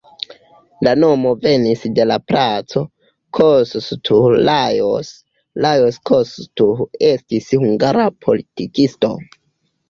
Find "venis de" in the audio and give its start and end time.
1.41-2.05